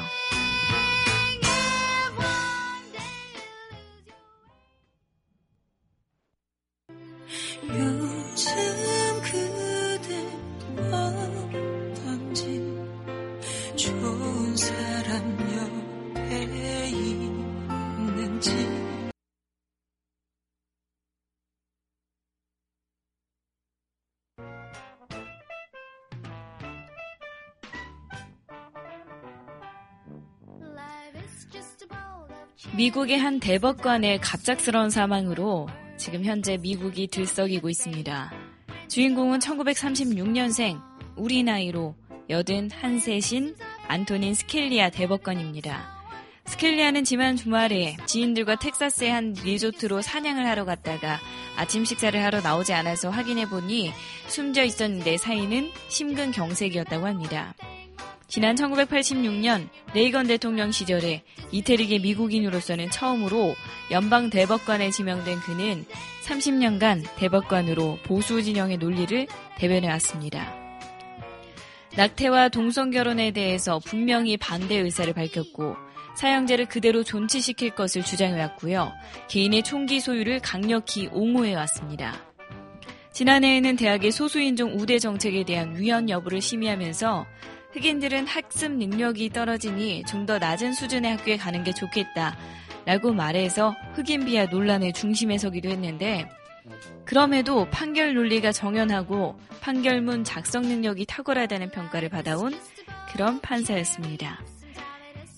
미국의 32.84 33.18
한 33.18 33.40
대법관의 33.40 34.20
갑작스러운 34.20 34.90
사망으로 34.90 35.68
지금 35.96 36.22
현재 36.22 36.58
미국이 36.58 37.06
들썩이고 37.06 37.70
있습니다. 37.70 38.30
주인공은 38.88 39.38
1936년생, 39.38 40.82
우리 41.16 41.42
나이로 41.44 41.94
81세신 42.28 43.56
안토닌 43.88 44.34
스켈리아 44.34 44.90
대법관입니다. 44.90 45.82
스켈리아는 46.44 47.04
지난 47.04 47.36
주말에 47.36 47.96
지인들과 48.04 48.56
텍사스의 48.56 49.10
한 49.10 49.32
리조트로 49.32 50.02
사냥을 50.02 50.46
하러 50.46 50.66
갔다가 50.66 51.18
아침 51.56 51.86
식사를 51.86 52.22
하러 52.22 52.42
나오지 52.42 52.74
않아서 52.74 53.08
확인해 53.08 53.48
보니 53.48 53.92
숨져 54.26 54.62
있었는데 54.62 55.16
사인은 55.16 55.70
심근경색이었다고 55.88 57.06
합니다. 57.06 57.54
지난 58.34 58.56
1986년 58.56 59.68
레이건 59.94 60.26
대통령 60.26 60.72
시절에 60.72 61.22
이태리계 61.52 62.00
미국인으로서는 62.00 62.90
처음으로 62.90 63.54
연방 63.92 64.28
대법관에 64.28 64.90
지명된 64.90 65.38
그는 65.38 65.84
30년간 66.24 67.04
대법관으로 67.14 68.00
보수 68.04 68.42
진영의 68.42 68.78
논리를 68.78 69.28
대변해 69.56 69.88
왔습니다. 69.90 70.52
낙태와 71.96 72.48
동성 72.48 72.90
결혼에 72.90 73.30
대해서 73.30 73.78
분명히 73.78 74.36
반대 74.36 74.78
의사를 74.78 75.12
밝혔고 75.12 75.76
사형제를 76.16 76.66
그대로 76.66 77.04
존치시킬 77.04 77.76
것을 77.76 78.02
주장해 78.02 78.36
왔고요. 78.40 78.90
개인의 79.28 79.62
총기 79.62 80.00
소유를 80.00 80.40
강력히 80.40 81.08
옹호해 81.12 81.54
왔습니다. 81.54 82.20
지난해에는 83.12 83.76
대학의 83.76 84.10
소수인종 84.10 84.74
우대 84.74 84.98
정책에 84.98 85.44
대한 85.44 85.78
위헌 85.78 86.10
여부를 86.10 86.40
심의하면서 86.40 87.26
흑인들은 87.74 88.26
학습 88.26 88.72
능력이 88.72 89.30
떨어지니 89.30 90.04
좀 90.06 90.24
더 90.24 90.38
낮은 90.38 90.72
수준의 90.72 91.16
학교에 91.18 91.36
가는 91.36 91.62
게 91.64 91.72
좋겠다. 91.72 92.36
라고 92.86 93.12
말해서 93.12 93.74
흑인 93.94 94.24
비하 94.24 94.46
논란의 94.46 94.92
중심에 94.94 95.36
서기도 95.36 95.68
했는데, 95.68 96.30
그럼에도 97.04 97.66
판결 97.70 98.14
논리가 98.14 98.52
정연하고 98.52 99.38
판결문 99.60 100.24
작성 100.24 100.62
능력이 100.62 101.04
탁월하다는 101.06 101.70
평가를 101.70 102.08
받아온 102.08 102.54
그런 103.12 103.40
판사였습니다. 103.42 104.40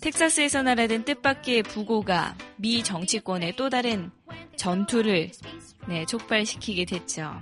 텍사스에서 0.01 0.63
날아든 0.63 1.05
뜻밖의 1.05 1.65
부고가 1.65 2.37
미 2.57 2.85
정치권의 2.85 3.57
또 3.57 3.69
다른 3.71 4.13
전투를 4.57 5.31
네, 5.89 6.05
촉발시키게 6.07 6.85
됐죠. 6.85 7.41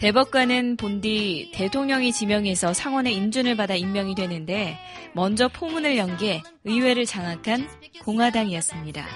대법관은 0.00 0.76
본디 0.76 1.50
대통령이 1.52 2.12
지명해서 2.12 2.72
상원의 2.72 3.14
인준을 3.14 3.54
받아 3.56 3.74
임명이 3.74 4.14
되는데 4.14 4.78
먼저 5.12 5.48
포문을 5.48 5.98
연 5.98 6.16
게 6.16 6.42
의회를 6.64 7.04
장악한 7.06 7.68
공화당이었습니다. 8.04 9.06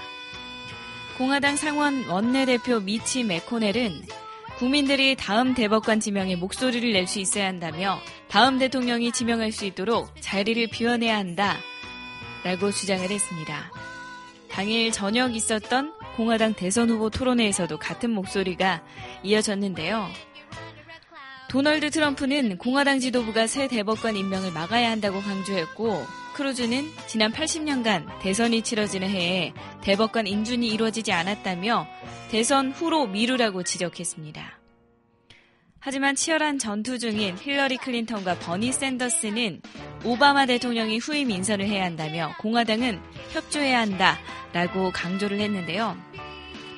공화당 1.17 1.55
상원 1.55 2.07
원내대표 2.07 2.79
미치 2.79 3.23
매코널은 3.23 4.03
국민들이 4.57 5.15
다음 5.15 5.53
대법관 5.55 5.99
지명에 5.99 6.35
목소리를 6.35 6.93
낼 6.93 7.07
수 7.07 7.19
있어야 7.19 7.47
한다며 7.47 7.99
다음 8.27 8.57
대통령이 8.59 9.11
지명할 9.11 9.51
수 9.51 9.65
있도록 9.65 10.09
자리를 10.21 10.67
비워놔야 10.67 11.17
한다. 11.17 11.57
라고 12.43 12.71
주장을 12.71 13.09
했습니다. 13.09 13.71
당일 14.49 14.91
저녁 14.91 15.35
있었던 15.35 15.93
공화당 16.15 16.53
대선 16.53 16.89
후보 16.89 17.09
토론회에서도 17.09 17.77
같은 17.77 18.11
목소리가 18.11 18.83
이어졌는데요. 19.23 20.07
도널드 21.55 21.89
트럼프는 21.89 22.57
공화당 22.57 22.99
지도부가 22.99 23.47
새 23.47 23.69
대법관 23.69 24.17
임명을 24.17 24.51
막아야 24.51 24.91
한다고 24.91 25.21
강조했고 25.21 26.05
크루즈는 26.33 26.83
지난 27.07 27.31
80년간 27.31 28.19
대선이 28.19 28.61
치러지는 28.61 29.09
해에 29.09 29.53
대법관 29.81 30.27
인준이 30.27 30.67
이루어지지 30.67 31.13
않았다며 31.13 31.87
대선 32.29 32.71
후로 32.71 33.07
미루라고 33.07 33.63
지적했습니다. 33.63 34.59
하지만 35.79 36.15
치열한 36.15 36.59
전투 36.59 36.99
중인 36.99 37.37
힐러리 37.37 37.77
클린턴과 37.77 38.39
버니 38.39 38.73
샌더스는 38.73 39.61
오바마 40.03 40.47
대통령이 40.47 40.97
후임 40.97 41.31
인선을 41.31 41.65
해야 41.67 41.85
한다며 41.85 42.35
공화당은 42.39 42.99
협조해야 43.31 43.79
한다라고 43.79 44.91
강조를 44.91 45.39
했는데요. 45.39 45.95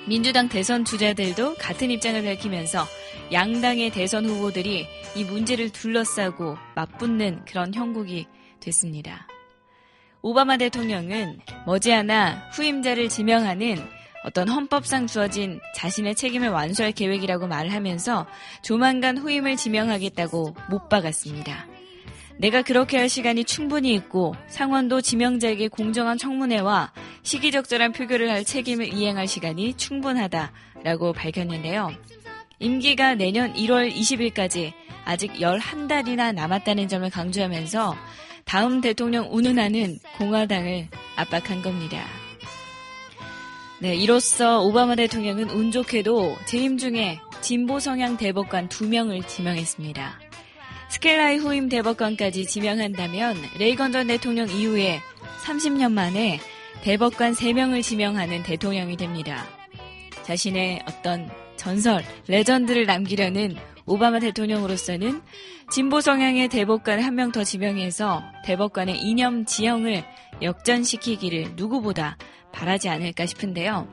민주당 0.07 0.47
대선 0.47 0.85
주자들도 0.85 1.55
같은 1.55 1.89
입장을 1.89 2.23
밝히면서 2.23 2.85
양당의 3.31 3.89
대선 3.91 4.25
후보들이 4.25 4.87
이 5.15 5.23
문제를 5.23 5.69
둘러싸고 5.69 6.57
맞붙는 6.75 7.45
그런 7.45 7.73
형국이 7.73 8.27
됐습니다. 8.59 9.27
오바마 10.21 10.57
대통령은 10.57 11.39
머지않아 11.65 12.49
후임자를 12.53 13.09
지명하는 13.09 13.77
어떤 14.23 14.49
헌법상 14.49 15.07
주어진 15.07 15.59
자신의 15.75 16.15
책임을 16.15 16.49
완수할 16.49 16.91
계획이라고 16.91 17.47
말을 17.47 17.71
하면서 17.71 18.27
조만간 18.61 19.17
후임을 19.17 19.55
지명하겠다고 19.55 20.55
못 20.69 20.89
박았습니다. 20.89 21.67
내가 22.39 22.61
그렇게 22.61 22.97
할 22.97 23.09
시간이 23.09 23.45
충분히 23.45 23.93
있고 23.95 24.35
상원도 24.47 25.01
지명자에게 25.01 25.69
공정한 25.69 26.17
청문회와 26.17 26.91
시기적절한 27.23 27.93
표결을 27.93 28.29
할 28.29 28.43
책임을 28.43 28.93
이행할 28.93 29.27
시간이 29.27 29.75
충분하다라고 29.75 31.13
밝혔는데요. 31.13 31.91
임기가 32.59 33.15
내년 33.15 33.53
1월 33.53 33.93
20일까지 33.93 34.73
아직 35.05 35.33
11달이나 35.33 36.33
남았다는 36.33 36.87
점을 36.87 37.09
강조하면서 37.09 37.95
다음 38.45 38.81
대통령 38.81 39.27
운운하는 39.31 39.99
공화당을 40.17 40.87
압박한 41.15 41.61
겁니다. 41.61 42.05
네, 43.79 43.95
이로써 43.95 44.61
오바마 44.61 44.95
대통령은 44.95 45.51
운 45.51 45.71
좋게도 45.71 46.35
재임 46.45 46.77
중에 46.77 47.19
진보 47.41 47.79
성향 47.79 48.17
대법관 48.17 48.69
2명을 48.69 49.27
지명했습니다. 49.27 50.19
스켈라이 50.89 51.37
후임 51.37 51.69
대법관까지 51.69 52.47
지명한다면 52.47 53.35
레이건 53.59 53.91
전 53.91 54.07
대통령 54.07 54.49
이후에 54.49 54.99
30년 55.43 55.91
만에 55.91 56.39
대법관 56.81 57.33
3명을 57.33 57.83
지명하는 57.83 58.43
대통령이 58.43 58.97
됩니다. 58.97 59.45
자신의 60.23 60.81
어떤 60.87 61.29
전설, 61.67 62.01
레전드를 62.29 62.85
남기려는 62.85 63.57
오바마 63.85 64.19
대통령으로서는 64.19 65.21
진보 65.69 65.99
성향의 65.99 66.47
대법관 66.47 67.01
한 67.01 67.13
명 67.15 67.33
더 67.33 67.43
지명해서 67.43 68.23
대법관의 68.45 68.99
이념 69.01 69.43
지형을 69.43 70.01
역전시키기를 70.41 71.55
누구보다 71.57 72.17
바라지 72.53 72.87
않을까 72.87 73.25
싶은데요. 73.25 73.85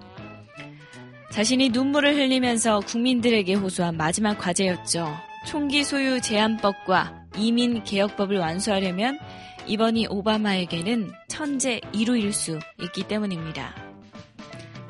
자신이 1.32 1.70
눈물을 1.70 2.14
흘리면서 2.14 2.78
국민들에게 2.78 3.54
호소한 3.54 3.96
마지막 3.96 4.38
과제였죠. 4.38 5.12
총기 5.48 5.82
소유 5.82 6.20
제한법과 6.20 7.24
이민 7.36 7.82
개혁법을 7.82 8.38
완수하려면 8.38 9.18
이번이 9.66 10.06
오바마에게는 10.10 11.10
천재 11.26 11.80
1호일 11.92 12.30
수 12.30 12.60
있기 12.80 13.08
때문입니다. 13.08 13.93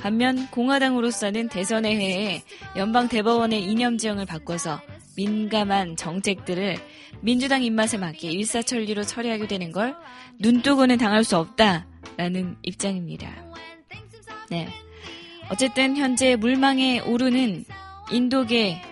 반면 0.05 0.47
공화당으로서는 0.51 1.49
대선의 1.49 1.97
해에 1.97 2.43
연방 2.77 3.09
대법원의 3.09 3.63
이념 3.63 3.97
지형을 3.97 4.27
바꿔서 4.27 4.79
민감한 5.17 5.97
정책들을 5.97 6.77
민주당 7.23 7.63
입맛에 7.65 7.97
맞게 7.97 8.31
일사천리로 8.31 9.05
처리하게 9.05 9.49
되는 9.49 9.73
걸 9.73 9.97
눈뜨고는 10.41 10.99
당할 10.99 11.25
수 11.25 11.39
없다라는 11.39 12.59
입장입니다. 12.61 13.31
네. 14.51 14.69
어쨌든 15.49 15.97
현재 15.97 16.37
물망에 16.37 17.01
오르는 17.01 17.65
인도계 18.13 18.83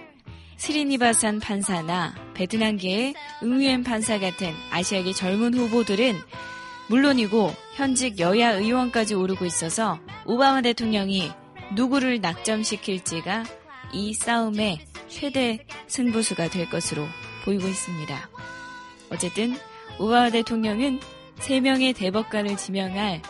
스리니바산 0.56 1.40
판사나 1.40 2.14
베트남계의 2.32 3.12
응유엔 3.42 3.84
판사 3.84 4.18
같은 4.18 4.50
아시아계 4.70 5.12
젊은 5.12 5.52
후보들은 5.52 6.16
물론이고 6.92 7.54
현직 7.72 8.18
여야 8.18 8.50
의원까지 8.50 9.14
오르고 9.14 9.46
있어서 9.46 9.98
오바마 10.26 10.60
대통령이 10.60 11.32
누구를 11.74 12.20
낙점시킬지가 12.20 13.44
이 13.94 14.12
싸움의 14.12 14.84
최대 15.08 15.66
승부수가 15.86 16.50
될 16.50 16.68
것으로 16.68 17.06
보이고 17.46 17.66
있습니다. 17.66 18.28
어쨌든 19.08 19.56
오바마 19.98 20.28
대통령은 20.32 21.00
3명의 21.36 21.96
대법관을 21.96 22.58
지명할 22.58 23.22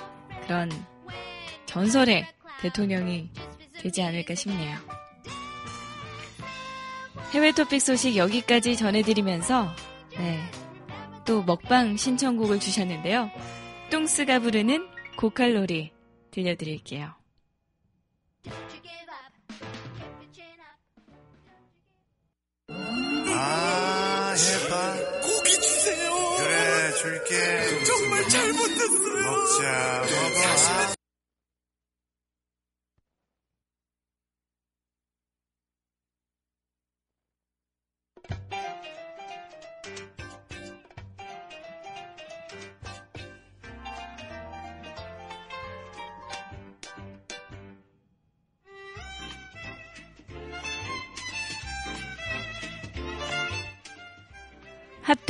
그런 0.43 0.69
전설의 1.67 2.27
대통령이 2.63 3.31
되지 3.79 4.03
않을까 4.03 4.35
싶네요. 4.35 4.77
해외 7.31 7.53
토픽 7.53 7.81
소식 7.81 8.17
여기까지 8.17 8.77
전해드리면서 8.77 9.73
네, 10.19 10.41
또 11.25 11.43
먹방 11.43 11.97
신청곡을 11.97 12.61
주셨는데요. 12.61 13.31
뚱스가 13.91 14.41
부르는 14.41 14.87
고칼로리 15.17 15.93
들려드릴게요. 16.31 17.15
아, 23.35 24.35
해봐. 24.37 24.95
고기 25.21 25.51
주세요. 25.61 26.13
그래, 26.39 26.93
줄게. 26.97 27.85
정말 27.85 28.29
잘못했어요. 28.29 29.31
먹자, 29.31 30.01
먹어. 30.03 31.02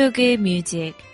핫도그 0.02 0.36
뮤직 0.40 1.11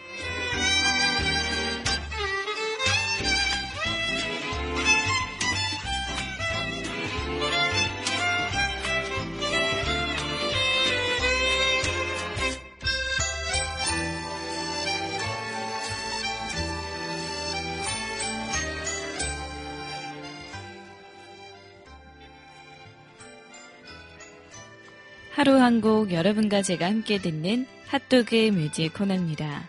한 25.69 25.83
곡 25.83 26.13
여러분과 26.13 26.63
제가 26.63 26.87
함께 26.87 27.19
듣는 27.19 27.67
핫도그 27.89 28.35
뮤직 28.55 28.91
코너입니다. 28.95 29.69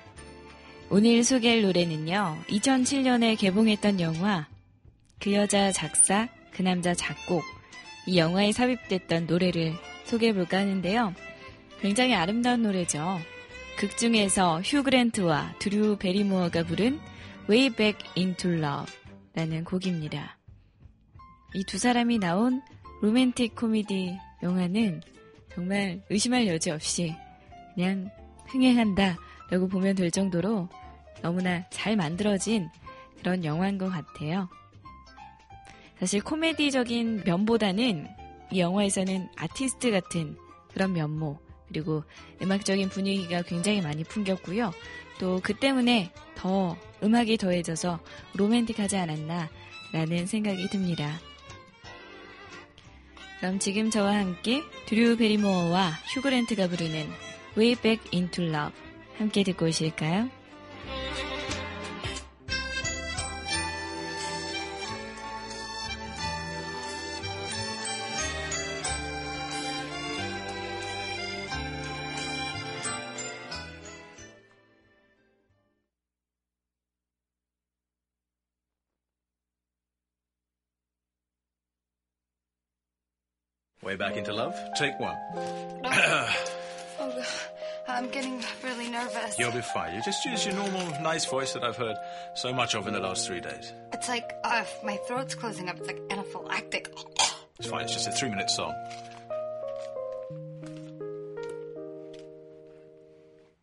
오늘 0.90 1.26
소개할 1.26 1.62
노래는요, 1.62 2.38
2007년에 2.48 3.38
개봉했던 3.38 4.00
영화, 4.00 4.48
그 5.20 5.34
여자 5.34 5.74
작사, 5.74 6.30
그 6.54 6.62
남자 6.62 6.94
작곡, 6.94 7.44
이 8.08 8.18
영화에 8.18 8.54
삽입됐던 8.54 9.26
노래를 9.28 9.74
소개해볼까 10.06 10.60
하는데요. 10.60 11.14
굉장히 11.82 12.16
아름다운 12.16 12.62
노래죠. 12.64 13.20
극 13.78 13.98
중에서 13.98 14.62
휴 14.62 14.84
그랜트와 14.84 15.56
드류 15.60 15.98
베리모어가 15.98 16.64
부른 16.64 16.98
Way 17.50 17.72
Back 17.72 18.10
Into 18.16 18.54
Love 18.54 18.94
라는 19.34 19.66
곡입니다. 19.66 20.38
이 21.56 21.66
두 21.66 21.78
사람이 21.78 22.20
나온 22.20 22.62
로맨틱 23.02 23.54
코미디 23.58 24.18
영화는 24.44 25.02
정말 25.60 26.02
의심할 26.10 26.48
여지 26.48 26.72
없이 26.72 27.14
그냥 27.76 28.10
흥행한다 28.46 29.18
라고 29.50 29.68
보면 29.68 29.94
될 29.94 30.10
정도로 30.10 30.70
너무나 31.22 31.68
잘 31.70 31.98
만들어진 31.98 32.70
그런 33.18 33.44
영화인 33.44 33.78
것 33.78 33.90
같아요. 33.90 34.48
사실 36.00 36.24
코미디적인 36.24 37.24
면보다는 37.26 38.08
이 38.52 38.60
영화에서는 38.62 39.28
아티스트 39.36 39.92
같은 39.92 40.38
그런 40.72 40.94
면모 40.94 41.38
그리고 41.68 42.06
음악적인 42.42 42.88
분위기가 42.88 43.42
굉장히 43.42 43.82
많이 43.82 44.06
풍겼고요. 44.06 44.72
또 45.20 45.42
그 45.44 45.54
때문에 45.54 46.10
더 46.36 46.78
음악이 47.04 47.36
더해져서 47.36 48.00
로맨틱하지 48.36 48.96
않았나 48.96 49.50
라는 49.92 50.26
생각이 50.26 50.70
듭니다. 50.70 51.20
그럼 53.40 53.58
지금 53.60 53.90
저와 53.90 54.16
함께 54.16 54.64
드류 54.86 55.18
베리모어와 55.18 55.92
휴그랜트가 56.14 56.68
부르는 56.68 57.08
Way 57.58 57.76
Back 57.76 58.10
Into 58.14 58.46
Love 58.46 58.74
함께 59.18 59.44
듣고 59.44 59.68
오실까요? 59.68 60.30
Way 83.90 83.96
back 83.96 84.18
into 84.18 84.34
love. 84.34 84.56
Take 84.78 85.00
one. 85.00 85.18
Oh, 87.02 87.10
God. 87.16 87.26
I'm 87.88 88.10
getting 88.10 88.44
really 88.62 88.90
nervous. 88.90 89.40
You'll 89.40 89.54
be 89.54 89.62
fine. 89.62 89.96
You 89.96 90.02
just 90.04 90.24
use 90.26 90.46
your 90.46 90.54
normal, 90.54 90.86
nice 91.02 91.24
voice 91.26 91.54
that 91.54 91.64
I've 91.64 91.78
heard 91.78 91.96
so 92.36 92.52
much 92.54 92.76
of 92.76 92.88
in 92.88 92.94
the 92.94 93.00
last 93.00 93.26
three 93.26 93.40
days. 93.40 93.72
It's 93.94 94.10
like 94.10 94.34
uh, 94.44 94.66
my 94.84 94.98
throat's 95.08 95.34
closing 95.34 95.70
up. 95.70 95.78
It's 95.78 95.88
like 95.88 96.02
anaphylactic. 96.10 96.88
It's 97.58 97.70
fine. 97.70 97.84
It's 97.86 97.94
just 97.94 98.08
a 98.08 98.12
three-minute 98.12 98.50
song. 98.50 98.74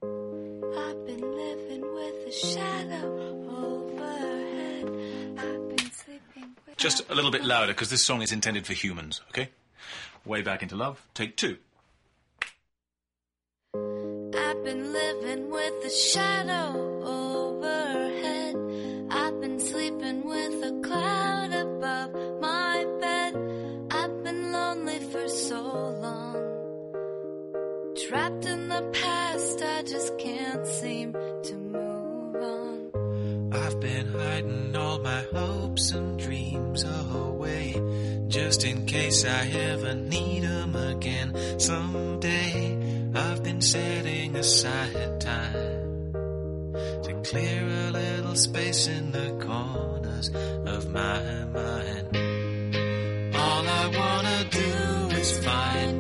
I've 0.03 1.07
been 1.07 1.21
living 1.21 1.83
with 1.95 2.27
a 2.27 2.33
shadow 2.33 3.07
overhead. 3.51 4.89
I've 5.39 5.69
been 5.77 5.91
sleeping 5.93 6.57
with 6.67 6.77
Just 6.79 7.09
a 7.11 7.15
little 7.15 7.31
bit 7.31 7.45
louder 7.45 7.73
because 7.75 7.91
this 7.91 8.05
song 8.05 8.23
is 8.23 8.33
intended 8.33 8.67
for 8.67 8.73
humans. 8.73 9.21
Okay. 9.29 9.51
Way 10.25 10.43
back 10.43 10.63
into 10.63 10.77
love. 10.77 11.07
Take 11.15 11.37
two. 11.37 11.59
I've 13.75 14.65
been 14.65 14.93
living 14.93 15.51
with 15.51 15.85
a 15.85 15.91
shadow 15.91 16.69
overhead. 17.05 18.57
I've 19.11 19.41
been 19.41 19.61
sleeping 19.61 20.25
with 20.25 20.65
a 20.65 20.81
cloud 20.83 21.53
above 21.53 22.13
my 22.41 22.87
bed. 23.01 23.37
I've 23.91 24.25
been 24.25 24.53
lonely 24.53 24.99
for 25.13 25.29
so 25.29 25.63
long. 25.63 26.37
Trapped 28.09 28.47
in 28.47 28.69
the 28.69 28.83
past, 28.93 29.63
I 29.63 29.83
just 29.83 30.19
can't 30.19 30.67
seem 30.67 31.13
to 31.13 31.55
move 31.55 32.37
on. 32.37 33.53
I've 33.53 33.81
been 33.81 34.09
hiding 34.09 34.77
all 34.77 34.99
my 34.99 35.23
hopes 35.33 35.93
and 35.93 36.19
dreams 36.19 36.85
away 36.85 37.75
just 38.37 38.65
in 38.65 38.85
case 38.85 39.25
I 39.25 39.47
ever 39.49 39.95
need 39.95 40.45
'em 40.45 40.77
again 40.77 41.29
someday. 41.59 42.77
I've 43.15 43.43
been 43.43 43.63
setting 43.63 44.37
aside 44.37 45.21
time 45.21 46.13
to 47.05 47.13
clear 47.25 47.63
a 47.85 47.91
little 47.91 48.37
space 48.37 48.89
in 48.89 49.11
the 49.11 49.31
corners 49.47 50.29
of 50.75 50.83
my 50.93 51.23
mind. 51.59 52.07
All 53.43 53.65
I 53.83 53.85
wanna 54.01 54.41
do 54.63 54.73
is 55.17 55.31
find 55.39 55.96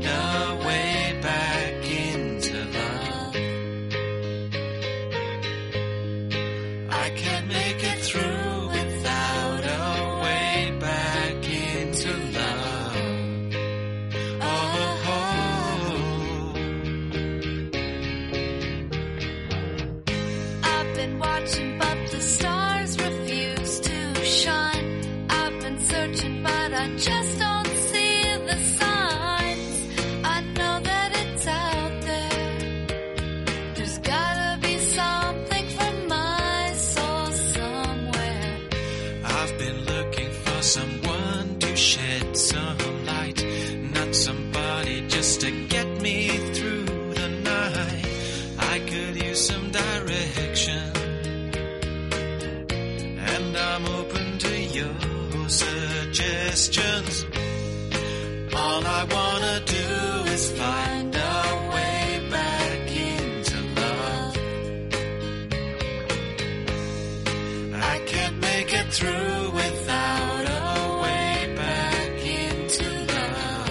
through 68.90 69.51
without 69.51 70.44
a 70.44 71.01
way 71.03 71.55
back 71.57 72.25
into 72.25 72.88
love. 73.12 73.68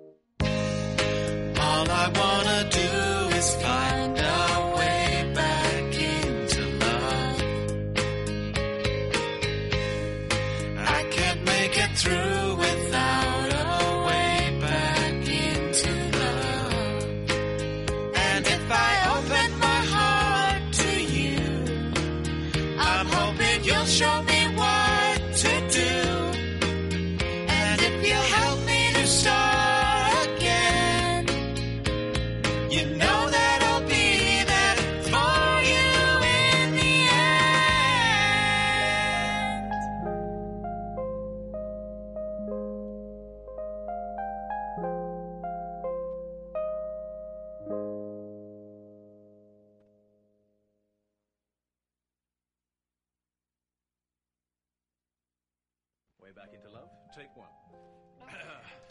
All 1.64 1.90
I 1.90 2.08
wanna 2.14 2.41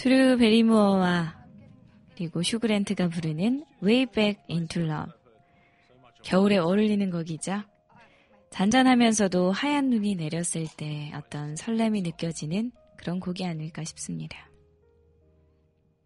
드루 0.01 0.35
베리모어와 0.37 1.45
그리고 2.15 2.41
슈그랜트가 2.41 3.09
부르는 3.09 3.63
Way 3.83 4.07
Back 4.07 4.43
Into 4.49 4.81
Love. 4.81 5.11
겨울에 6.23 6.57
어울리는 6.57 7.11
곡이죠. 7.11 7.61
잔잔하면서도 8.49 9.51
하얀 9.51 9.91
눈이 9.91 10.15
내렸을 10.15 10.65
때 10.75 11.11
어떤 11.13 11.55
설렘이 11.55 12.01
느껴지는 12.01 12.71
그런 12.97 13.19
곡이 13.19 13.45
아닐까 13.45 13.83
싶습니다. 13.83 14.49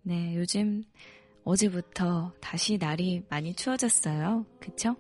네, 0.02 0.36
요즘 0.36 0.84
어제부터 1.46 2.34
다시 2.42 2.78
날이 2.78 3.24
많이 3.30 3.56
추워졌어요. 3.56 4.46
그쵸? 4.60 4.98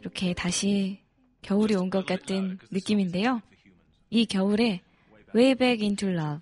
이렇게 0.00 0.32
다시 0.32 1.00
겨울이 1.42 1.74
온 1.74 1.90
것 1.90 2.06
같은 2.06 2.60
느낌인데요. 2.70 3.42
이 4.10 4.26
겨울에 4.26 4.80
Way 5.34 5.56
Back 5.56 5.84
Into 5.84 6.10
Love 6.10 6.40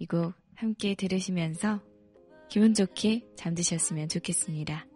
이곡 0.00 0.34
함께 0.56 0.94
들으시면서 0.94 1.80
기분 2.48 2.74
좋게 2.74 3.26
잠드셨으면 3.36 4.08
좋겠습니다. 4.08 4.86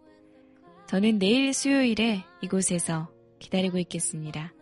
저는 0.87 1.19
내일 1.19 1.53
수요일에 1.53 2.23
이곳에서 2.41 3.09
기다리고 3.39 3.77
있겠습니다. 3.79 4.53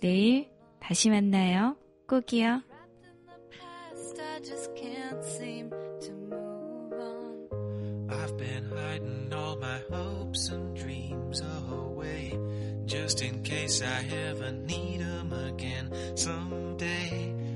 내일 0.00 0.50
다시 0.80 1.10
만나요. 1.10 1.76
꼭이요. 2.08 2.62
I've 8.06 8.36
been 8.36 8.70
hiding 8.70 9.32
all 9.32 9.56
my 9.58 9.80
hopes 9.90 10.52
and 10.52 10.74
dreams 10.78 11.42
away 11.42 12.38
just 12.86 13.22
in 13.24 13.42
case 13.42 13.82
I 13.82 14.04
ever 14.28 14.52
need 14.52 15.00
'em 15.00 15.32
again 15.32 15.90
someday. 16.14 17.23